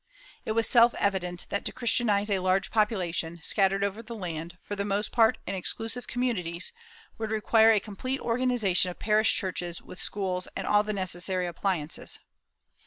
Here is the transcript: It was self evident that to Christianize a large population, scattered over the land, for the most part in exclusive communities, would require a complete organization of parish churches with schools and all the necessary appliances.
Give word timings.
It 0.45 0.53
was 0.53 0.67
self 0.67 0.95
evident 0.95 1.45
that 1.49 1.63
to 1.65 1.71
Christianize 1.71 2.31
a 2.31 2.39
large 2.39 2.71
population, 2.71 3.39
scattered 3.43 3.83
over 3.83 4.01
the 4.01 4.15
land, 4.15 4.57
for 4.59 4.75
the 4.75 4.83
most 4.83 5.11
part 5.11 5.37
in 5.45 5.53
exclusive 5.53 6.07
communities, 6.07 6.73
would 7.19 7.29
require 7.29 7.71
a 7.71 7.79
complete 7.79 8.19
organization 8.19 8.89
of 8.89 8.97
parish 8.97 9.35
churches 9.35 9.79
with 9.79 10.01
schools 10.01 10.47
and 10.55 10.65
all 10.65 10.81
the 10.81 10.91
necessary 10.91 11.45
appliances. 11.45 12.17